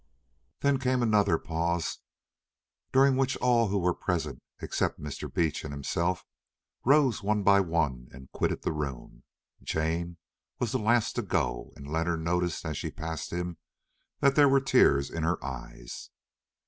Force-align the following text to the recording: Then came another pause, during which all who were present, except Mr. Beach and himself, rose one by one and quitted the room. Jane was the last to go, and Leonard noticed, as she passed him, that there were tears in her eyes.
Then 0.61 0.79
came 0.79 1.03
another 1.03 1.37
pause, 1.37 1.99
during 2.91 3.15
which 3.17 3.37
all 3.37 3.67
who 3.67 3.77
were 3.77 3.93
present, 3.93 4.41
except 4.59 4.99
Mr. 4.99 5.31
Beach 5.31 5.63
and 5.63 5.71
himself, 5.71 6.25
rose 6.83 7.21
one 7.21 7.43
by 7.43 7.59
one 7.59 8.07
and 8.11 8.27
quitted 8.31 8.63
the 8.63 8.73
room. 8.73 9.21
Jane 9.61 10.17
was 10.57 10.71
the 10.71 10.79
last 10.79 11.13
to 11.17 11.21
go, 11.21 11.71
and 11.75 11.87
Leonard 11.87 12.23
noticed, 12.23 12.65
as 12.65 12.79
she 12.79 12.89
passed 12.89 13.31
him, 13.31 13.57
that 14.21 14.33
there 14.35 14.49
were 14.49 14.59
tears 14.59 15.11
in 15.11 15.21
her 15.21 15.37
eyes. 15.45 16.09